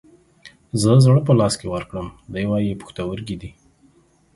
زه 0.81 0.91
زړه 1.05 1.21
په 1.27 1.33
لاس 1.39 1.53
کې 1.59 1.67
ورکړم، 1.73 2.07
دى 2.33 2.43
واي 2.49 2.77
پښتورگى 2.81 3.35
دى. 3.41 3.51